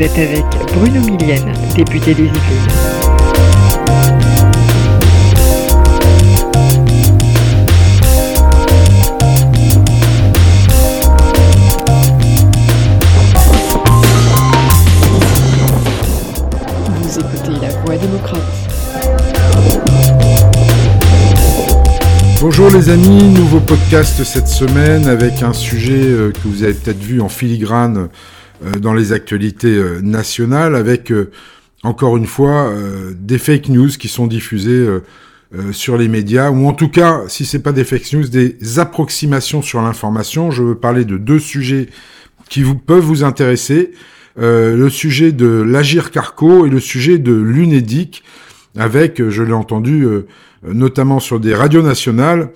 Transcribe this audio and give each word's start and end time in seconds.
Vous 0.00 0.06
êtes 0.06 0.18
avec 0.18 0.44
Bruno 0.74 1.00
Millienne, 1.02 1.52
député 1.76 2.14
des 2.14 2.22
Yvelines. 2.22 2.40
Vous 17.02 17.18
écoutez 17.18 17.60
La 17.60 17.68
Voix 17.84 17.96
démocrate. 17.98 18.40
Bonjour 22.40 22.70
les 22.70 22.88
amis, 22.88 23.24
nouveau 23.34 23.60
podcast 23.60 24.24
cette 24.24 24.48
semaine 24.48 25.06
avec 25.08 25.42
un 25.42 25.52
sujet 25.52 25.92
euh, 25.92 26.32
que 26.32 26.48
vous 26.48 26.62
avez 26.62 26.72
peut-être 26.72 27.02
vu 27.02 27.20
en 27.20 27.28
filigrane 27.28 28.08
dans 28.78 28.94
les 28.94 29.12
actualités 29.12 29.74
euh, 29.74 30.00
nationales 30.00 30.74
avec 30.74 31.12
encore 31.82 32.16
une 32.16 32.26
fois 32.26 32.74
des 33.14 33.38
fake 33.38 33.68
news 33.70 33.88
qui 33.88 34.08
sont 34.08 34.26
diffusées 34.26 34.86
sur 35.72 35.96
les 35.96 36.08
médias 36.08 36.50
ou 36.50 36.68
en 36.68 36.74
tout 36.74 36.90
cas 36.90 37.22
si 37.26 37.46
c'est 37.46 37.62
pas 37.62 37.72
des 37.72 37.84
fake 37.84 38.12
news 38.12 38.28
des 38.28 38.78
approximations 38.78 39.62
sur 39.62 39.80
l'information. 39.80 40.50
Je 40.50 40.62
veux 40.62 40.74
parler 40.74 41.06
de 41.06 41.16
deux 41.16 41.38
sujets 41.38 41.88
qui 42.50 42.62
vous 42.62 42.74
peuvent 42.74 43.02
vous 43.02 43.24
intéresser. 43.24 43.92
le 44.36 44.88
sujet 44.90 45.32
de 45.32 45.46
l'Agir 45.46 46.10
Carco 46.10 46.66
et 46.66 46.68
le 46.68 46.80
sujet 46.80 47.16
de 47.16 47.32
l'UNEDIC 47.32 48.22
avec, 48.76 49.26
je 49.30 49.42
l'ai 49.42 49.54
entendu, 49.54 50.06
notamment 50.62 51.18
sur 51.18 51.40
des 51.40 51.54
radios 51.54 51.82
nationales, 51.82 52.50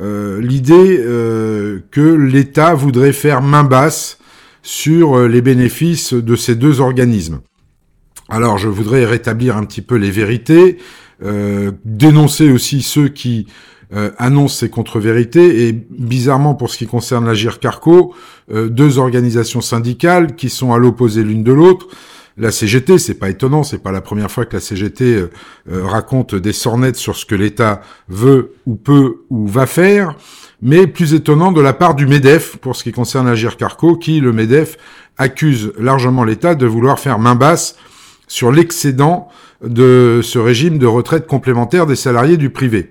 euh, 0.00 0.40
l'idée 0.40 0.98
euh, 1.00 1.78
que 1.92 2.00
l'État 2.00 2.74
voudrait 2.74 3.12
faire 3.12 3.42
main 3.42 3.62
basse 3.62 4.18
sur 4.64 5.16
euh, 5.16 5.28
les 5.28 5.42
bénéfices 5.42 6.12
de 6.12 6.34
ces 6.34 6.56
deux 6.56 6.80
organismes. 6.80 7.38
Alors 8.28 8.58
je 8.58 8.68
voudrais 8.68 9.04
rétablir 9.04 9.56
un 9.56 9.64
petit 9.64 9.82
peu 9.82 9.94
les 9.94 10.10
vérités, 10.10 10.78
dénoncer 11.84 12.50
aussi 12.50 12.82
ceux 12.82 13.08
qui 13.08 13.46
annoncent 14.18 14.56
ces 14.56 14.70
contre-vérités, 14.70 15.68
et 15.68 15.72
bizarrement 15.72 16.54
pour 16.54 16.70
ce 16.70 16.78
qui 16.78 16.86
concerne 16.86 17.26
l'Agir 17.26 17.60
Carco, 17.60 18.14
deux 18.50 18.98
organisations 18.98 19.60
syndicales 19.60 20.34
qui 20.36 20.48
sont 20.48 20.72
à 20.72 20.78
l'opposé 20.78 21.22
l'une 21.22 21.44
de 21.44 21.52
l'autre, 21.52 21.88
la 22.36 22.50
CGT, 22.50 22.98
c'est 22.98 23.14
pas 23.14 23.30
étonnant, 23.30 23.62
c'est 23.62 23.78
pas 23.78 23.92
la 23.92 24.00
première 24.00 24.30
fois 24.30 24.44
que 24.44 24.56
la 24.56 24.60
CGT 24.60 25.04
euh, 25.04 25.30
euh, 25.70 25.84
raconte 25.84 26.34
des 26.34 26.52
sornettes 26.52 26.96
sur 26.96 27.14
ce 27.14 27.24
que 27.24 27.36
l'État 27.36 27.80
veut 28.08 28.54
ou 28.66 28.74
peut 28.74 29.24
ou 29.30 29.46
va 29.46 29.66
faire, 29.66 30.16
mais 30.64 30.88
plus 30.88 31.14
étonnant 31.14 31.52
de 31.52 31.60
la 31.60 31.72
part 31.72 31.94
du 31.94 32.06
MEDEF 32.06 32.56
pour 32.56 32.74
ce 32.74 32.82
qui 32.82 32.90
concerne 32.90 33.26
l'Agir 33.26 33.56
Carco, 33.56 33.96
qui, 33.96 34.18
le 34.18 34.32
MEDEF, 34.32 34.76
accuse 35.18 35.72
largement 35.78 36.24
l'État 36.24 36.56
de 36.56 36.66
vouloir 36.66 36.98
faire 36.98 37.20
main 37.20 37.36
basse 37.36 37.76
sur 38.26 38.50
l'excédent 38.50 39.28
de 39.62 40.20
ce 40.24 40.38
régime 40.40 40.78
de 40.78 40.86
retraite 40.86 41.26
complémentaire 41.26 41.86
des 41.86 41.94
salariés 41.94 42.36
du 42.36 42.50
privé. 42.50 42.88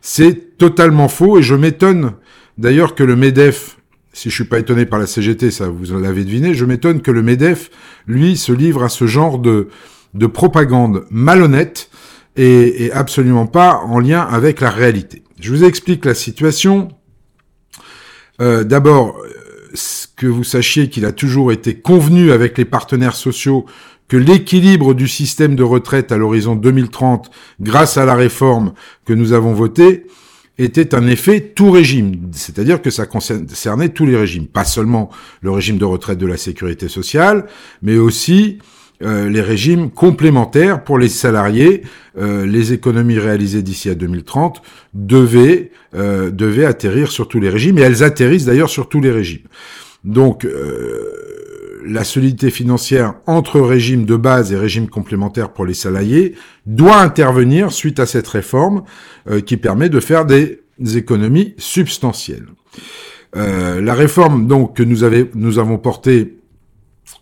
C'est 0.00 0.58
totalement 0.58 1.08
faux 1.08 1.38
et 1.38 1.42
je 1.42 1.56
m'étonne 1.56 2.12
d'ailleurs 2.58 2.94
que 2.94 3.02
le 3.02 3.16
MEDEF 3.16 3.78
si 4.12 4.30
je 4.30 4.34
suis 4.34 4.44
pas 4.44 4.60
étonné 4.60 4.86
par 4.86 5.00
la 5.00 5.08
CGT, 5.08 5.50
ça 5.50 5.68
vous 5.68 5.98
l'avez 5.98 6.22
deviné, 6.24 6.54
je 6.54 6.64
m'étonne 6.64 7.02
que 7.02 7.10
le 7.10 7.20
MEDEF, 7.20 7.70
lui, 8.06 8.36
se 8.36 8.52
livre 8.52 8.84
à 8.84 8.88
ce 8.88 9.08
genre 9.08 9.40
de, 9.40 9.68
de 10.14 10.26
propagande 10.26 11.04
malhonnête 11.10 11.90
et, 12.36 12.90
absolument 12.92 13.46
pas 13.46 13.80
en 13.84 13.98
lien 13.98 14.20
avec 14.20 14.60
la 14.60 14.70
réalité. 14.70 15.22
Je 15.40 15.50
vous 15.50 15.64
explique 15.64 16.04
la 16.04 16.14
situation. 16.14 16.88
Euh, 18.40 18.64
D'abord, 18.64 19.16
que 20.16 20.26
vous 20.26 20.44
sachiez 20.44 20.88
qu'il 20.88 21.04
a 21.04 21.12
toujours 21.12 21.52
été 21.52 21.74
convenu 21.74 22.32
avec 22.32 22.58
les 22.58 22.64
partenaires 22.64 23.16
sociaux 23.16 23.66
que 24.08 24.16
l'équilibre 24.16 24.94
du 24.94 25.08
système 25.08 25.56
de 25.56 25.62
retraite 25.62 26.12
à 26.12 26.16
l'horizon 26.16 26.54
2030, 26.54 27.30
grâce 27.60 27.96
à 27.96 28.04
la 28.04 28.14
réforme 28.14 28.74
que 29.04 29.12
nous 29.12 29.32
avons 29.32 29.54
votée, 29.54 30.06
était 30.58 30.94
un 30.94 31.08
effet 31.08 31.40
tout 31.40 31.70
régime, 31.72 32.30
c'est-à-dire 32.32 32.80
que 32.80 32.90
ça 32.90 33.06
concernait 33.06 33.88
tous 33.88 34.06
les 34.06 34.16
régimes, 34.16 34.46
pas 34.46 34.64
seulement 34.64 35.10
le 35.40 35.50
régime 35.50 35.78
de 35.78 35.84
retraite 35.84 36.18
de 36.18 36.26
la 36.26 36.36
sécurité 36.36 36.88
sociale, 36.88 37.46
mais 37.82 37.96
aussi 37.96 38.58
euh, 39.02 39.28
les 39.28 39.40
régimes 39.40 39.90
complémentaires 39.90 40.84
pour 40.84 40.98
les 40.98 41.08
salariés. 41.08 41.82
Euh, 42.16 42.46
les 42.46 42.72
économies 42.72 43.18
réalisées 43.18 43.62
d'ici 43.62 43.90
à 43.90 43.94
2030 43.94 44.62
devaient, 44.94 45.72
euh, 45.94 46.30
devaient 46.30 46.64
atterrir 46.64 47.10
sur 47.10 47.28
tous 47.28 47.40
les 47.40 47.48
régimes, 47.50 47.78
et 47.78 47.82
elles 47.82 48.02
atterrissent 48.04 48.44
d'ailleurs 48.44 48.70
sur 48.70 48.88
tous 48.88 49.00
les 49.00 49.10
régimes. 49.10 49.46
Donc, 50.04 50.46
la 51.86 52.04
solidité 52.04 52.50
financière 52.50 53.14
entre 53.26 53.60
régime 53.60 54.04
de 54.04 54.16
base 54.16 54.52
et 54.52 54.56
régime 54.56 54.88
complémentaire 54.88 55.52
pour 55.52 55.66
les 55.66 55.74
salariés 55.74 56.34
doit 56.66 57.00
intervenir 57.00 57.72
suite 57.72 58.00
à 58.00 58.06
cette 58.06 58.26
réforme 58.26 58.84
euh, 59.28 59.40
qui 59.40 59.56
permet 59.56 59.88
de 59.88 60.00
faire 60.00 60.24
des, 60.24 60.60
économies 60.96 61.54
substantielles. 61.56 62.46
Euh, 63.36 63.80
la 63.80 63.94
réforme 63.94 64.48
donc 64.48 64.76
que 64.76 64.82
nous 64.82 65.58
avons 65.58 65.78
portée, 65.78 66.38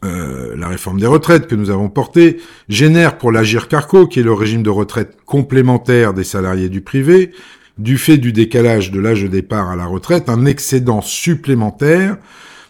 euh, 0.04 0.54
la 0.56 0.68
réforme 0.68 0.98
des 0.98 1.06
retraites 1.06 1.46
que 1.46 1.54
nous 1.54 1.70
avons 1.70 1.88
portée, 1.88 2.38
génère 2.68 3.18
pour 3.18 3.30
l'Agir 3.30 3.68
Carco, 3.68 4.06
qui 4.06 4.20
est 4.20 4.24
le 4.24 4.32
régime 4.32 4.62
de 4.62 4.70
retraite 4.70 5.16
complémentaire 5.24 6.12
des 6.12 6.24
salariés 6.24 6.68
du 6.68 6.80
privé, 6.80 7.30
du 7.78 7.98
fait 7.98 8.18
du 8.18 8.32
décalage 8.32 8.90
de 8.90 9.00
l'âge 9.00 9.22
de 9.22 9.28
départ 9.28 9.70
à 9.70 9.76
la 9.76 9.86
retraite, 9.86 10.28
un 10.28 10.44
excédent 10.44 11.02
supplémentaire 11.02 12.16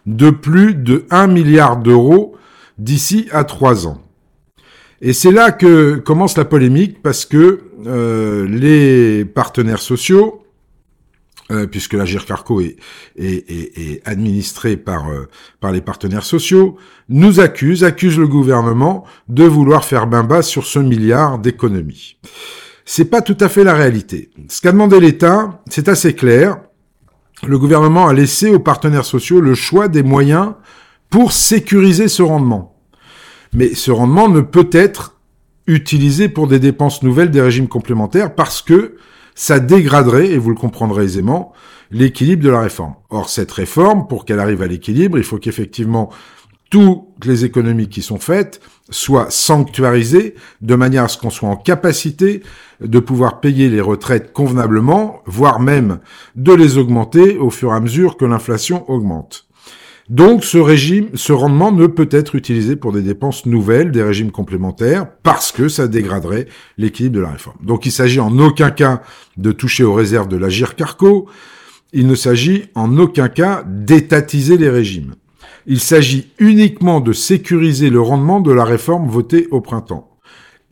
de 0.06 0.30
plus 0.30 0.74
de 0.74 1.06
1 1.10 1.26
milliard 1.28 1.76
d'euros 1.76 2.36
d'ici 2.78 3.28
à 3.32 3.44
trois 3.44 3.86
ans. 3.86 4.02
Et 5.00 5.12
c'est 5.12 5.32
là 5.32 5.50
que 5.50 5.96
commence 5.96 6.36
la 6.36 6.44
polémique 6.44 7.02
parce 7.02 7.24
que 7.24 7.60
euh, 7.86 8.46
les 8.46 9.24
partenaires 9.24 9.80
sociaux, 9.80 10.41
euh, 11.52 11.66
puisque 11.66 11.92
la 11.92 12.04
GIRCARCO 12.04 12.60
est, 12.60 14.02
administrée 14.04 14.76
par, 14.76 15.10
euh, 15.10 15.28
par 15.60 15.70
les 15.70 15.80
partenaires 15.80 16.24
sociaux, 16.24 16.76
nous 17.08 17.40
accusent, 17.40 17.84
accusent 17.84 18.18
le 18.18 18.28
gouvernement 18.28 19.04
de 19.28 19.44
vouloir 19.44 19.84
faire 19.84 20.06
bain 20.06 20.24
bas 20.24 20.42
sur 20.42 20.66
ce 20.66 20.78
milliard 20.78 21.38
d'économies. 21.38 22.16
C'est 22.84 23.04
pas 23.04 23.22
tout 23.22 23.36
à 23.38 23.48
fait 23.48 23.64
la 23.64 23.74
réalité. 23.74 24.30
Ce 24.48 24.60
qu'a 24.60 24.72
demandé 24.72 24.98
l'État, 24.98 25.62
c'est 25.68 25.88
assez 25.88 26.14
clair 26.14 26.58
le 27.46 27.58
gouvernement 27.58 28.06
a 28.06 28.14
laissé 28.14 28.50
aux 28.50 28.60
partenaires 28.60 29.04
sociaux 29.04 29.40
le 29.40 29.54
choix 29.54 29.88
des 29.88 30.02
moyens 30.02 30.52
pour 31.10 31.32
sécuriser 31.32 32.08
ce 32.08 32.22
rendement. 32.22 32.76
Mais 33.52 33.74
ce 33.74 33.90
rendement 33.90 34.28
ne 34.28 34.40
peut 34.40 34.70
être 34.72 35.18
utilisé 35.66 36.28
pour 36.28 36.46
des 36.46 36.58
dépenses 36.58 37.02
nouvelles 37.02 37.30
des 37.30 37.40
régimes 37.40 37.68
complémentaires 37.68 38.34
parce 38.34 38.62
que 38.62 38.96
ça 39.34 39.60
dégraderait, 39.60 40.28
et 40.28 40.38
vous 40.38 40.50
le 40.50 40.56
comprendrez 40.56 41.04
aisément, 41.04 41.52
l'équilibre 41.90 42.42
de 42.42 42.50
la 42.50 42.60
réforme. 42.60 42.94
Or, 43.10 43.28
cette 43.28 43.52
réforme, 43.52 44.06
pour 44.08 44.24
qu'elle 44.24 44.40
arrive 44.40 44.62
à 44.62 44.66
l'équilibre, 44.66 45.18
il 45.18 45.24
faut 45.24 45.38
qu'effectivement 45.38 46.10
toutes 46.70 47.26
les 47.26 47.44
économies 47.44 47.90
qui 47.90 48.00
sont 48.00 48.18
faites 48.18 48.62
soient 48.88 49.30
sanctuarisées 49.30 50.34
de 50.62 50.74
manière 50.74 51.04
à 51.04 51.08
ce 51.08 51.18
qu'on 51.18 51.28
soit 51.28 51.50
en 51.50 51.56
capacité 51.56 52.42
de 52.80 52.98
pouvoir 52.98 53.40
payer 53.40 53.68
les 53.68 53.82
retraites 53.82 54.32
convenablement, 54.32 55.20
voire 55.26 55.60
même 55.60 55.98
de 56.34 56.54
les 56.54 56.78
augmenter 56.78 57.36
au 57.36 57.50
fur 57.50 57.72
et 57.72 57.76
à 57.76 57.80
mesure 57.80 58.16
que 58.16 58.24
l'inflation 58.24 58.90
augmente. 58.90 59.46
Donc 60.12 60.44
ce 60.44 60.58
régime, 60.58 61.08
ce 61.14 61.32
rendement 61.32 61.72
ne 61.72 61.86
peut 61.86 62.10
être 62.10 62.34
utilisé 62.34 62.76
pour 62.76 62.92
des 62.92 63.00
dépenses 63.00 63.46
nouvelles 63.46 63.90
des 63.90 64.02
régimes 64.02 64.30
complémentaires 64.30 65.06
parce 65.22 65.52
que 65.52 65.70
ça 65.70 65.88
dégraderait 65.88 66.48
l'équilibre 66.76 67.16
de 67.16 67.22
la 67.22 67.30
réforme. 67.30 67.56
Donc 67.62 67.86
il 67.86 67.92
s'agit 67.92 68.20
en 68.20 68.38
aucun 68.38 68.70
cas 68.70 69.00
de 69.38 69.52
toucher 69.52 69.84
aux 69.84 69.94
réserves 69.94 70.28
de 70.28 70.36
l'Agir 70.36 70.76
Carco, 70.76 71.30
il 71.94 72.06
ne 72.06 72.14
s'agit 72.14 72.64
en 72.74 72.98
aucun 72.98 73.30
cas 73.30 73.64
d'étatiser 73.66 74.58
les 74.58 74.68
régimes. 74.68 75.14
Il 75.64 75.80
s'agit 75.80 76.30
uniquement 76.38 77.00
de 77.00 77.14
sécuriser 77.14 77.88
le 77.88 78.02
rendement 78.02 78.40
de 78.40 78.52
la 78.52 78.64
réforme 78.64 79.08
votée 79.08 79.48
au 79.50 79.62
printemps. 79.62 80.10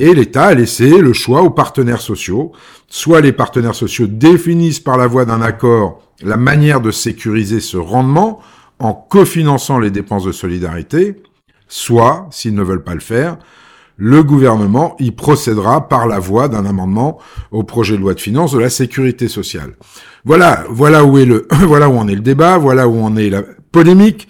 Et 0.00 0.12
l'État 0.12 0.48
a 0.48 0.54
laissé 0.54 0.98
le 0.98 1.14
choix 1.14 1.40
aux 1.40 1.50
partenaires 1.50 2.02
sociaux. 2.02 2.52
Soit 2.88 3.22
les 3.22 3.32
partenaires 3.32 3.74
sociaux 3.74 4.06
définissent 4.06 4.80
par 4.80 4.98
la 4.98 5.06
voie 5.06 5.24
d'un 5.24 5.40
accord 5.40 6.02
la 6.20 6.36
manière 6.36 6.82
de 6.82 6.90
sécuriser 6.90 7.60
ce 7.60 7.78
rendement 7.78 8.40
en 8.80 8.94
cofinançant 8.94 9.78
les 9.78 9.90
dépenses 9.90 10.24
de 10.24 10.32
solidarité, 10.32 11.22
soit, 11.68 12.26
s'ils 12.30 12.54
ne 12.54 12.62
veulent 12.62 12.82
pas 12.82 12.94
le 12.94 13.00
faire, 13.00 13.38
le 13.96 14.22
gouvernement 14.22 14.96
y 14.98 15.10
procédera 15.10 15.86
par 15.86 16.06
la 16.06 16.18
voie 16.18 16.48
d'un 16.48 16.64
amendement 16.64 17.18
au 17.50 17.62
projet 17.62 17.96
de 17.96 18.00
loi 18.00 18.14
de 18.14 18.20
finances 18.20 18.52
de 18.52 18.58
la 18.58 18.70
sécurité 18.70 19.28
sociale. 19.28 19.74
Voilà, 20.24 20.64
voilà 20.70 21.04
où 21.04 21.18
est 21.18 21.26
le, 21.26 21.46
voilà 21.66 21.88
où 21.90 21.98
en 21.98 22.08
est 22.08 22.14
le 22.14 22.22
débat, 22.22 22.56
voilà 22.56 22.88
où 22.88 22.98
en 23.02 23.14
est 23.16 23.28
la 23.28 23.42
polémique. 23.70 24.26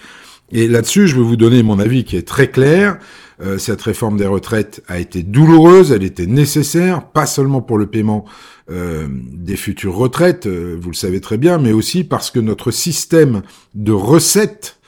Et 0.51 0.67
là-dessus, 0.67 1.07
je 1.07 1.15
vais 1.15 1.23
vous 1.23 1.37
donner 1.37 1.63
mon 1.63 1.79
avis 1.79 2.03
qui 2.03 2.17
est 2.17 2.27
très 2.27 2.49
clair. 2.49 2.99
Euh, 3.43 3.59
cette 3.59 3.81
réforme 3.83 4.17
des 4.17 4.27
retraites 4.27 4.83
a 4.89 4.99
été 4.99 5.23
douloureuse, 5.23 5.93
elle 5.93 6.03
était 6.03 6.27
nécessaire, 6.27 7.03
pas 7.07 7.27
seulement 7.27 7.63
pour 7.63 7.79
le 7.79 7.87
paiement 7.87 8.25
euh, 8.71 9.09
des 9.11 9.57
futures 9.57 9.97
retraites, 9.97 10.47
euh, 10.47 10.79
vous 10.81 10.91
le 10.91 10.97
savez 10.97 11.21
très 11.21 11.39
bien, 11.39 11.59
mais 11.59 11.73
aussi 11.73 12.05
parce 12.05 12.31
que 12.31 12.39
notre 12.39 12.71
système 12.71 13.43
de 13.75 13.93
recettes 13.93 14.79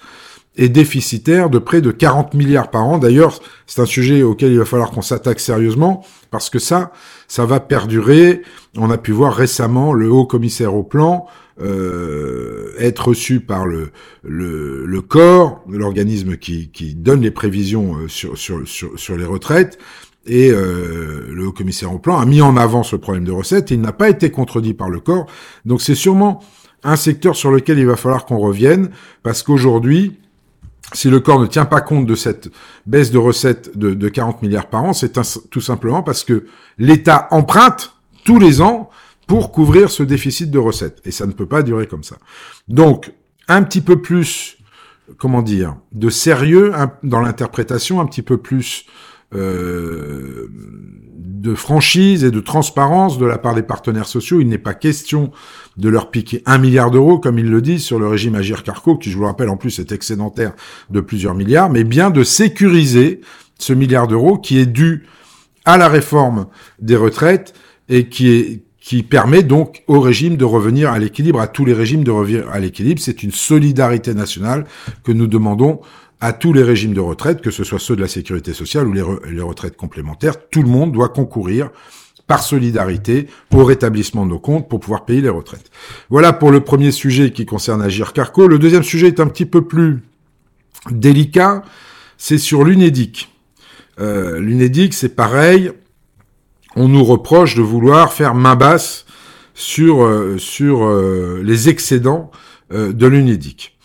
est 0.57 0.69
déficitaire 0.69 1.49
de 1.49 1.59
près 1.59 1.81
de 1.81 1.91
40 1.91 2.35
milliards 2.35 2.71
par 2.71 2.85
an. 2.85 2.99
D'ailleurs, 2.99 3.41
c'est 3.67 3.81
un 3.81 3.87
sujet 3.87 4.23
auquel 4.23 4.53
il 4.53 4.59
va 4.59 4.67
falloir 4.67 4.91
qu'on 4.91 5.01
s'attaque 5.01 5.41
sérieusement 5.41 6.05
parce 6.31 6.51
que 6.51 6.59
ça, 6.59 6.93
ça 7.27 7.47
va 7.47 7.59
perdurer. 7.59 8.43
On 8.77 8.91
a 8.91 8.99
pu 8.99 9.13
voir 9.13 9.35
récemment 9.35 9.95
le 9.95 10.11
haut 10.11 10.27
commissaire 10.27 10.75
au 10.75 10.83
plan 10.83 11.27
euh, 11.61 12.73
être 12.79 13.09
reçu 13.09 13.41
par 13.41 13.67
le, 13.67 13.91
le, 14.23 14.87
le 14.87 15.03
corps, 15.03 15.63
l'organisme 15.69 16.37
qui, 16.37 16.71
qui 16.71 16.95
donne 16.95 17.21
les 17.21 17.31
prévisions 17.31 17.97
euh, 17.97 18.09
sur, 18.09 18.39
sur, 18.39 18.67
sur, 18.67 18.99
sur 18.99 19.17
les 19.17 19.25
retraites, 19.25 19.79
et 20.27 20.51
euh, 20.51 21.27
le 21.33 21.47
haut 21.49 21.53
commissaire 21.53 21.93
au 21.93 21.99
plan 21.99 22.19
a 22.19 22.25
mis 22.25 22.41
en 22.41 22.57
avant 22.57 22.83
ce 22.83 22.97
problème 22.97 23.25
de 23.25 23.33
recettes 23.33 23.73
et 23.73 23.75
il 23.75 23.81
n'a 23.81 23.93
pas 23.93 24.09
été 24.09 24.31
contredit 24.31 24.75
par 24.75 24.89
le 24.89 25.01
corps. 25.01 25.27
Donc 25.65 25.83
c'est 25.83 25.95
sûrement 25.95 26.41
un 26.85 26.97
secteur 26.97 27.37
sur 27.37 27.51
lequel 27.51 27.79
il 27.79 27.87
va 27.87 27.97
falloir 27.97 28.25
qu'on 28.25 28.39
revienne 28.39 28.91
parce 29.23 29.43
qu'aujourd'hui, 29.43 30.19
si 30.93 31.11
le 31.11 31.21
corps 31.21 31.41
ne 31.41 31.47
tient 31.47 31.65
pas 31.65 31.81
compte 31.81 32.07
de 32.07 32.15
cette 32.15 32.51
baisse 32.87 33.11
de 33.11 33.19
recettes 33.19 33.77
de, 33.77 33.95
de 33.95 34.09
40 34.09 34.43
milliards 34.43 34.69
par 34.69 34.85
an, 34.85 34.93
c'est 34.93 35.13
tout 35.51 35.61
simplement 35.61 36.03
parce 36.03 36.23
que 36.25 36.47
l'État 36.79 37.29
emprunte 37.31 37.95
tous 38.25 38.39
les 38.39 38.61
ans 38.61 38.91
pour 39.33 39.51
couvrir 39.51 39.91
ce 39.91 40.03
déficit 40.03 40.51
de 40.51 40.59
recettes. 40.59 41.01
Et 41.07 41.11
ça 41.11 41.25
ne 41.25 41.33
peut 41.33 41.47
pas 41.47 41.63
durer 41.63 41.87
comme 41.87 42.03
ça. 42.03 42.17
Donc, 42.69 43.15
un 43.49 43.63
petit 43.63 43.81
peu 43.81 44.03
plus, 44.03 44.59
comment 45.17 45.41
dire, 45.41 45.75
de 45.93 46.11
sérieux 46.11 46.71
dans 47.03 47.23
l'interprétation, 47.23 48.03
un 48.03 48.05
petit 48.05 48.21
peu 48.21 48.37
plus 48.37 48.85
euh, 49.35 50.51
de 51.17 51.55
franchise 51.55 52.25
et 52.25 52.31
de 52.31 52.41
transparence 52.41 53.17
de 53.17 53.25
la 53.25 53.39
part 53.39 53.55
des 53.55 53.63
partenaires 53.63 54.07
sociaux. 54.07 54.39
Il 54.43 54.49
n'est 54.51 54.59
pas 54.59 54.75
question 54.75 55.31
de 55.79 55.89
leur 55.89 56.11
piquer 56.11 56.43
un 56.45 56.59
milliard 56.59 56.91
d'euros, 56.91 57.19
comme 57.19 57.39
ils 57.39 57.49
le 57.49 57.63
disent, 57.63 57.85
sur 57.85 57.99
le 57.99 58.09
régime 58.09 58.35
Agir 58.35 58.63
Carco, 58.63 58.99
qui, 58.99 59.11
je 59.11 59.17
vous 59.17 59.23
le 59.23 59.29
rappelle, 59.29 59.49
en 59.49 59.57
plus 59.57 59.79
est 59.79 59.93
excédentaire 59.93 60.53
de 60.91 61.01
plusieurs 61.01 61.35
milliards, 61.35 61.71
mais 61.71 61.85
bien 61.85 62.11
de 62.11 62.23
sécuriser 62.23 63.23
ce 63.59 63.73
milliard 63.73 64.09
d'euros 64.09 64.37
qui 64.37 64.59
est 64.59 64.67
dû 64.67 65.07
à 65.65 65.79
la 65.79 65.89
réforme 65.89 66.49
des 66.81 66.97
retraites 66.97 67.55
et 67.89 68.11
qui 68.11 68.29
est 68.29 68.63
qui 68.83 69.05
permet 69.05 69.45
donc 69.45 69.85
au 69.87 70.01
régime 70.01 70.37
de 70.37 70.45
revenir 70.45 70.91
à 70.91 70.99
l'équilibre, 70.99 71.41
à 71.41 71.47
tous 71.47 71.65
les 71.65 71.73
régimes 71.73 72.03
de 72.03 72.11
revenir 72.11 72.51
à 72.51 72.59
l'équilibre. 72.59 73.01
C'est 73.01 73.23
une 73.23 73.31
solidarité 73.31 74.13
nationale 74.13 74.67
que 75.05 75.13
nous 75.13 75.29
demandons 75.29 75.81
à 76.21 76.33
tous 76.33 76.53
les 76.53 76.65
régimes 76.65 76.93
de 76.93 77.01
retraite, 77.01 77.41
que 77.41 77.53
ce 77.53 77.63
soit 77.63 77.79
ceux 77.79 77.95
de 77.95 78.01
la 78.01 78.09
sécurité 78.09 78.53
sociale 78.53 78.89
ou 78.89 78.93
les, 78.93 79.41
retraites 79.43 79.77
complémentaires. 79.77 80.49
Tout 80.51 80.63
le 80.63 80.69
monde 80.69 80.93
doit 80.93 81.11
concourir 81.11 81.71
par 82.27 82.43
solidarité 82.43 83.29
au 83.53 83.65
rétablissement 83.65 84.27
de 84.27 84.31
nos 84.31 84.39
comptes 84.39 84.69
pour 84.69 84.81
pouvoir 84.81 85.05
payer 85.05 85.21
les 85.21 85.29
retraites. 85.29 85.71
Voilà 86.11 86.33
pour 86.33 86.51
le 86.51 86.61
premier 86.61 86.91
sujet 86.91 87.31
qui 87.31 87.47
concerne 87.47 87.83
Agir 87.83 88.13
Carco. 88.13 88.49
Le 88.49 88.59
deuxième 88.59 88.83
sujet 88.83 89.09
est 89.09 89.21
un 89.21 89.27
petit 89.29 89.47
peu 89.47 89.63
plus 89.63 90.03
délicat, 90.91 91.63
c'est 92.17 92.39
sur 92.39 92.65
l'UNEDIC. 92.65 93.29
Euh, 94.01 94.41
L'UNEDIC, 94.41 94.95
c'est 94.95 95.15
pareil, 95.15 95.73
on 96.77 96.89
nous 96.89 97.05
reproche 97.05 97.57
de 97.57 97.63
vouloir 97.63 98.13
faire 98.13 98.35
main 98.35 98.57
basse 98.57 99.07
sur, 99.55 100.03
euh, 100.03 100.39
sur 100.39 100.85
euh, 100.85 101.43
les 101.45 101.69
excédents 101.69 102.31
euh, 102.73 102.93
de 102.93 103.07
l'UNEDIC. 103.07 103.79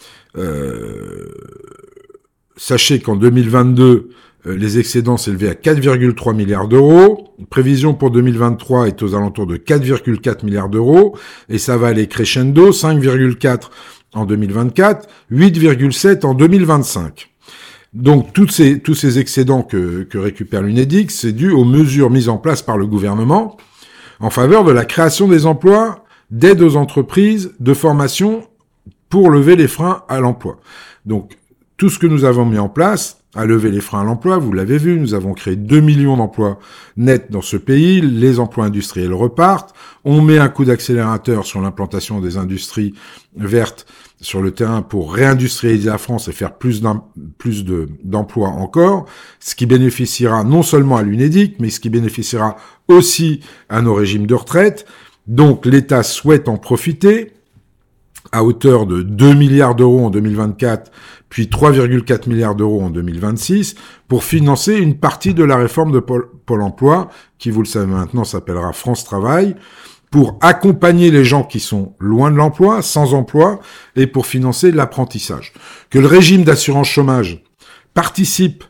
sachez 2.56 3.00
qu'en 3.00 3.16
2022, 3.16 4.10
les 4.46 4.80
excédents 4.80 5.18
s'élevaient 5.18 5.50
à 5.50 5.54
4,3 5.54 6.36
milliards 6.36 6.68
d'euros. 6.68 7.34
Prévision 7.50 7.94
pour 7.94 8.12
2023 8.12 8.88
est 8.88 9.02
aux 9.04 9.16
alentours 9.16 9.48
de 9.48 9.58
4,4 9.58 10.46
milliards 10.46 10.70
d'euros. 10.70 11.18
Et 11.50 11.58
ça 11.58 11.76
va 11.76 11.88
aller 11.88 12.08
crescendo, 12.08 12.72
5,4 12.72 13.70
en 14.14 14.26
2024, 14.26 15.08
8,7 15.32 16.26
en 16.26 16.34
2025. 16.34 17.30
Donc 17.98 18.32
tous 18.32 18.48
ces 18.48 19.20
excédents 19.20 19.64
que, 19.64 20.04
que 20.04 20.20
récupère 20.20 20.62
l'UNEDIC, 20.62 21.10
c'est 21.10 21.32
dû 21.32 21.50
aux 21.50 21.66
mesures 21.66 22.12
mises 22.12 22.30
en 22.30 22.38
place 22.38 22.62
par 22.62 22.78
le 22.78 22.86
gouvernement 22.86 23.58
en 24.20 24.30
faveur 24.30 24.64
de 24.64 24.72
la 24.72 24.86
création 24.86 25.28
des 25.28 25.46
emplois, 25.46 26.04
d'aide 26.32 26.62
aux 26.62 26.76
entreprises, 26.76 27.54
de 27.60 27.74
formation 27.74 28.48
pour 29.10 29.32
lever 29.32 29.56
les 29.56 29.68
freins 29.68 30.04
à 30.10 30.20
l'emploi. 30.20 30.60
Donc 31.06 31.38
tout 31.78 31.90
ce 31.90 32.00
que 32.00 32.08
nous 32.08 32.24
avons 32.24 32.46
mis 32.46 32.60
en 32.60 32.70
place 32.70 33.17
a 33.36 33.46
levé 33.46 33.72
les 33.72 33.82
freins 33.82 34.02
à 34.02 34.04
l'emploi, 34.04 34.38
vous 34.38 34.54
l'avez 34.54 34.78
vu, 34.78 35.00
nous 35.00 35.14
avons 35.14 35.34
créé 35.34 35.56
2 35.56 35.80
millions 35.80 36.18
d'emplois 36.18 36.60
nets 36.96 37.30
dans 37.30 37.42
ce 37.42 37.58
pays, 37.58 38.02
les 38.02 38.40
emplois 38.40 38.66
industriels 38.66 39.14
repartent, 39.14 39.76
on 40.06 40.22
met 40.22 40.40
un 40.40 40.50
coup 40.50 40.66
d'accélérateur 40.66 41.46
sur 41.46 41.62
l'implantation 41.62 42.20
des 42.20 42.38
industries 42.38 42.94
vertes 43.36 43.86
sur 44.22 44.42
le 44.42 44.52
terrain 44.52 44.82
pour 44.82 45.14
réindustrialiser 45.14 45.90
la 45.90 45.98
France 45.98 46.28
et 46.28 46.32
faire 46.32 46.58
plus 46.58 46.82
plus 47.38 47.66
d'emplois 48.04 48.50
encore, 48.50 49.06
ce 49.40 49.56
qui 49.56 49.66
bénéficiera 49.66 50.44
non 50.44 50.64
seulement 50.64 50.98
à 50.98 51.04
l'UNEDIC, 51.04 51.60
mais 51.60 51.70
ce 51.70 51.80
qui 51.80 51.90
bénéficiera 51.90 52.56
aussi 52.88 53.42
à 53.70 53.82
nos 53.82 53.94
régimes 53.94 54.26
de 54.26 54.34
retraite. 54.34 54.88
Donc 55.28 55.66
l'État 55.66 56.04
souhaite 56.04 56.48
en 56.48 56.58
profiter 56.58 57.34
à 58.32 58.44
hauteur 58.44 58.86
de 58.86 59.02
2 59.02 59.34
milliards 59.34 59.76
d'euros 59.76 60.06
en 60.06 60.10
2024, 60.10 60.92
puis 61.30 61.48
3,4 61.48 62.30
milliards 62.30 62.56
d'euros 62.56 62.82
en 62.82 62.90
2026, 62.90 63.76
pour 64.08 64.24
financer 64.24 64.76
une 64.76 64.98
partie 64.98 65.34
de 65.34 65.44
la 65.44 65.58
réforme 65.58 65.92
de 65.92 66.00
Pôle, 66.00 66.62
emploi, 66.62 67.10
qui, 67.38 67.52
vous 67.52 67.62
le 67.62 67.68
savez 67.68 67.88
maintenant, 67.88 68.24
s'appellera 68.24 68.74
France 68.74 69.04
Travail, 69.04 69.56
pour 70.10 70.38
accompagner 70.42 71.12
les 71.12 71.26
gens 71.26 71.44
qui 71.44 71.60
sont 71.60 71.94
loin 72.00 72.32
de 72.32 72.38
l'emploi, 72.38 72.82
sans 72.82 73.14
emploi, 73.14 73.60
et 73.96 74.08
pour 74.08 74.26
financer 74.26 74.72
l'apprentissage. 74.72 75.54
Que 75.90 76.00
le 76.00 76.08
régime 76.08 76.44
d'assurance 76.44 76.88
chômage 76.88 77.44
participe 77.94 78.64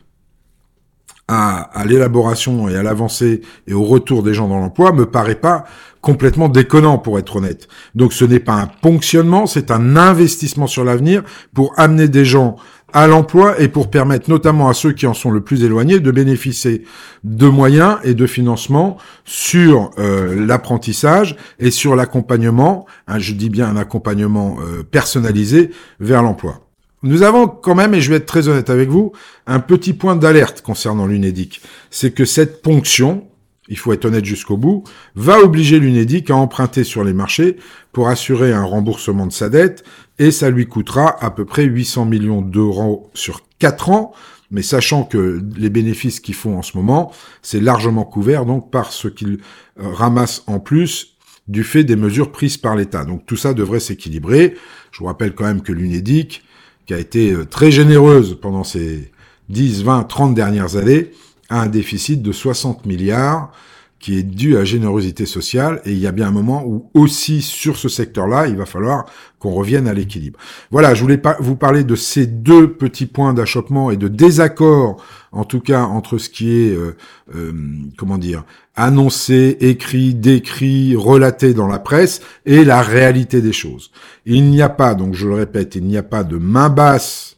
à, 1.28 1.84
l'élaboration 1.84 2.68
et 2.68 2.76
à 2.76 2.82
l'avancée 2.82 3.42
et 3.66 3.74
au 3.74 3.84
retour 3.84 4.22
des 4.22 4.32
gens 4.32 4.48
dans 4.48 4.58
l'emploi 4.58 4.92
me 4.92 5.06
paraît 5.06 5.34
pas 5.34 5.64
complètement 6.00 6.48
déconnant 6.48 6.96
pour 6.96 7.18
être 7.18 7.36
honnête. 7.36 7.68
Donc 7.94 8.12
ce 8.12 8.24
n'est 8.24 8.40
pas 8.40 8.54
un 8.54 8.66
ponctionnement, 8.66 9.46
c'est 9.46 9.70
un 9.70 9.96
investissement 9.96 10.66
sur 10.66 10.84
l'avenir 10.84 11.22
pour 11.54 11.74
amener 11.76 12.08
des 12.08 12.24
gens 12.24 12.56
à 12.94 13.06
l'emploi 13.06 13.60
et 13.60 13.68
pour 13.68 13.90
permettre 13.90 14.30
notamment 14.30 14.70
à 14.70 14.74
ceux 14.74 14.92
qui 14.92 15.06
en 15.06 15.12
sont 15.12 15.30
le 15.30 15.42
plus 15.42 15.64
éloignés 15.64 16.00
de 16.00 16.10
bénéficier 16.10 16.84
de 17.24 17.46
moyens 17.46 17.98
et 18.04 18.14
de 18.14 18.26
financement 18.26 18.96
sur 19.26 19.90
euh, 19.98 20.46
l'apprentissage 20.46 21.36
et 21.58 21.70
sur 21.70 21.94
l'accompagnement, 21.96 22.86
hein, 23.06 23.18
je 23.18 23.34
dis 23.34 23.50
bien 23.50 23.68
un 23.68 23.76
accompagnement 23.76 24.56
euh, 24.62 24.82
personnalisé 24.82 25.70
vers 26.00 26.22
l'emploi. 26.22 26.67
Nous 27.02 27.22
avons 27.22 27.46
quand 27.46 27.76
même, 27.76 27.94
et 27.94 28.00
je 28.00 28.10
vais 28.10 28.16
être 28.16 28.26
très 28.26 28.48
honnête 28.48 28.70
avec 28.70 28.88
vous, 28.88 29.12
un 29.46 29.60
petit 29.60 29.92
point 29.92 30.16
d'alerte 30.16 30.62
concernant 30.62 31.06
l'UNEDIC. 31.06 31.60
C'est 31.90 32.10
que 32.10 32.24
cette 32.24 32.60
ponction, 32.60 33.28
il 33.68 33.78
faut 33.78 33.92
être 33.92 34.04
honnête 34.04 34.24
jusqu'au 34.24 34.56
bout, 34.56 34.82
va 35.14 35.40
obliger 35.40 35.78
l'UNEDIC 35.78 36.30
à 36.30 36.36
emprunter 36.36 36.82
sur 36.82 37.04
les 37.04 37.12
marchés 37.12 37.56
pour 37.92 38.08
assurer 38.08 38.52
un 38.52 38.64
remboursement 38.64 39.26
de 39.26 39.32
sa 39.32 39.48
dette, 39.48 39.84
et 40.18 40.32
ça 40.32 40.50
lui 40.50 40.66
coûtera 40.66 41.24
à 41.24 41.30
peu 41.30 41.44
près 41.44 41.64
800 41.64 42.06
millions 42.06 42.42
d'euros 42.42 43.10
sur 43.14 43.42
4 43.60 43.90
ans, 43.90 44.12
mais 44.50 44.62
sachant 44.62 45.04
que 45.04 45.40
les 45.56 45.70
bénéfices 45.70 46.20
qu'ils 46.20 46.34
font 46.34 46.58
en 46.58 46.62
ce 46.62 46.76
moment, 46.76 47.12
c'est 47.42 47.60
largement 47.60 48.04
couvert 48.04 48.44
donc 48.44 48.70
par 48.70 48.92
ce 48.92 49.06
qu'ils 49.06 49.38
euh, 49.78 49.92
ramassent 49.92 50.42
en 50.46 50.58
plus 50.58 51.18
du 51.48 51.64
fait 51.64 51.84
des 51.84 51.96
mesures 51.96 52.32
prises 52.32 52.56
par 52.56 52.74
l'État. 52.74 53.04
Donc 53.04 53.24
tout 53.26 53.36
ça 53.36 53.54
devrait 53.54 53.80
s'équilibrer. 53.80 54.56
Je 54.90 54.98
vous 54.98 55.06
rappelle 55.06 55.34
quand 55.34 55.44
même 55.44 55.62
que 55.62 55.72
l'UNEDIC, 55.72 56.42
qui 56.88 56.94
a 56.94 56.98
été 56.98 57.32
euh, 57.32 57.44
très 57.44 57.70
généreuse 57.70 58.36
pendant 58.40 58.64
ces 58.64 59.12
10, 59.50 59.84
20, 59.84 60.04
30 60.04 60.34
dernières 60.34 60.76
années, 60.76 61.12
a 61.50 61.60
un 61.60 61.66
déficit 61.66 62.22
de 62.22 62.32
60 62.32 62.86
milliards 62.86 63.52
qui 63.98 64.16
est 64.16 64.22
dû 64.22 64.56
à 64.56 64.64
générosité 64.64 65.26
sociale 65.26 65.80
et 65.84 65.92
il 65.92 65.98
y 65.98 66.06
a 66.06 66.12
bien 66.12 66.28
un 66.28 66.32
moment 66.32 66.64
où 66.64 66.90
aussi 66.94 67.42
sur 67.42 67.76
ce 67.76 67.88
secteur-là, 67.88 68.46
il 68.46 68.56
va 68.56 68.64
falloir 68.64 69.06
qu'on 69.38 69.50
revienne 69.50 69.88
à 69.88 69.94
l'équilibre. 69.94 70.38
Voilà, 70.70 70.94
je 70.94 71.02
voulais 71.02 71.18
pas 71.18 71.36
vous 71.40 71.56
parler 71.56 71.84
de 71.84 71.96
ces 71.96 72.26
deux 72.26 72.72
petits 72.72 73.06
points 73.06 73.34
d'achoppement 73.34 73.90
et 73.90 73.96
de 73.96 74.08
désaccord, 74.08 75.02
en 75.32 75.44
tout 75.44 75.60
cas 75.60 75.82
entre 75.82 76.18
ce 76.18 76.28
qui 76.28 76.50
est, 76.50 76.74
euh, 76.74 76.96
euh, 77.34 77.52
comment 77.96 78.18
dire, 78.18 78.44
annoncé, 78.76 79.56
écrit, 79.60 80.14
décrit, 80.14 80.94
relaté 80.94 81.52
dans 81.52 81.66
la 81.66 81.80
presse 81.80 82.20
et 82.46 82.64
la 82.64 82.82
réalité 82.82 83.40
des 83.40 83.52
choses. 83.52 83.90
Il 84.26 84.44
n'y 84.50 84.62
a 84.62 84.68
pas, 84.68 84.94
donc 84.94 85.14
je 85.14 85.26
le 85.26 85.34
répète, 85.34 85.74
il 85.74 85.84
n'y 85.84 85.96
a 85.96 86.04
pas 86.04 86.22
de 86.22 86.36
main 86.36 86.68
basse 86.68 87.36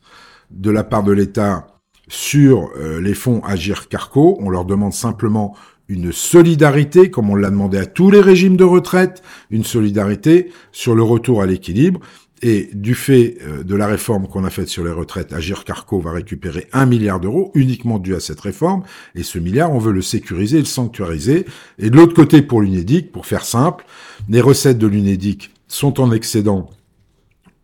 de 0.51 0.71
la 0.71 0.85
part 0.85 1.05
de 1.05 1.13
l'État 1.13 1.67
sur 2.09 2.71
euh, 2.77 3.01
les 3.01 3.15
fonds 3.15 3.41
Agir 3.45 3.89
Carco. 3.89 4.37
On 4.41 4.51
leur 4.51 4.65
demande 4.65 4.93
simplement 4.93 5.57
une 5.91 6.13
solidarité, 6.13 7.11
comme 7.11 7.31
on 7.31 7.35
l'a 7.35 7.51
demandé 7.51 7.77
à 7.77 7.85
tous 7.85 8.11
les 8.11 8.21
régimes 8.21 8.57
de 8.57 8.65
retraite, 8.65 9.23
une 9.51 9.65
solidarité 9.65 10.53
sur 10.71 10.95
le 10.95 11.03
retour 11.03 11.43
à 11.43 11.47
l'équilibre. 11.47 12.01
Et 12.43 12.71
du 12.73 12.95
fait 12.95 13.37
euh, 13.43 13.63
de 13.65 13.75
la 13.75 13.87
réforme 13.87 14.27
qu'on 14.27 14.45
a 14.45 14.51
faite 14.51 14.69
sur 14.69 14.83
les 14.83 14.93
retraites, 14.93 15.35
Agir 15.35 15.65
Carco 15.65 16.01
va 16.01 16.13
récupérer 16.13 16.69
un 16.73 16.87
milliard 16.87 17.21
d'euros 17.21 17.51
uniquement 17.55 17.99
dû 17.99 18.15
à 18.15 18.21
cette 18.21 18.41
réforme. 18.41 18.83
Et 19.15 19.23
ce 19.25 19.39
milliard, 19.39 19.73
on 19.75 19.79
veut 19.79 19.93
le 19.93 20.01
sécuriser 20.01 20.59
le 20.59 20.65
sanctuariser. 20.65 21.45
Et 21.79 21.91
de 21.91 21.97
l'autre 21.97 22.15
côté, 22.15 22.41
pour 22.41 22.63
l'UNEDIC, 22.63 23.13
pour 23.13 23.27
faire 23.27 23.45
simple, 23.45 23.85
les 24.31 24.41
recettes 24.41 24.79
de 24.79 24.87
l'UNEDIC 24.87 25.51
sont 25.69 26.01
en 26.01 26.13
excédent 26.13 26.71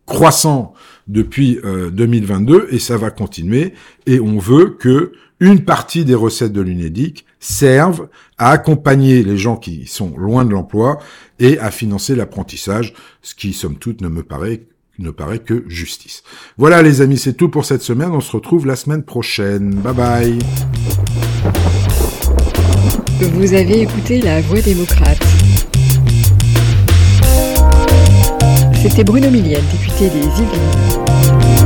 croissant 0.07 0.73
depuis 1.09 1.59
2022 1.93 2.69
et 2.71 2.79
ça 2.79 2.97
va 2.97 3.11
continuer. 3.11 3.75
Et 4.07 4.21
on 4.21 4.39
veut 4.39 4.71
que 4.71 5.13
une 5.41 5.65
partie 5.65 6.05
des 6.05 6.15
recettes 6.15 6.53
de 6.53 6.63
l'UNEDIC 6.63 7.27
servent 7.41 8.09
à 8.39 8.51
accompagner 8.51 9.23
les 9.23 9.37
gens 9.37 9.57
qui 9.57 9.87
sont 9.87 10.17
loin 10.17 10.45
de 10.45 10.51
l'emploi 10.51 10.99
et 11.39 11.59
à 11.59 11.71
financer 11.71 12.15
l'apprentissage, 12.17 12.95
ce 13.23 13.35
qui, 13.35 13.53
somme 13.53 13.77
toute, 13.77 14.01
ne 14.01 14.09
me 14.09 14.23
paraît 14.23 14.63
ne 14.99 15.11
paraît 15.11 15.41
que 15.41 15.65
justice. 15.69 16.23
Voilà 16.57 16.83
les 16.83 17.03
amis, 17.03 17.19
c'est 17.19 17.35
tout 17.35 17.51
pour 17.51 17.67
cette 17.67 17.83
semaine. 17.83 18.13
On 18.13 18.21
se 18.21 18.33
retrouve 18.33 18.67
la 18.67 18.77
semaine 18.77 19.03
prochaine. 19.03 19.75
Bye 19.75 19.95
bye. 19.95 20.39
Vous 23.21 23.53
avez 23.53 23.83
écouté 23.83 24.21
La 24.23 24.41
Voix 24.41 24.61
démocrate. 24.61 25.36
C'était 28.89 29.03
Bruno 29.03 29.29
Millienne, 29.31 29.65
député 29.73 30.09
des 30.11 30.21
Yvelines. 30.21 31.66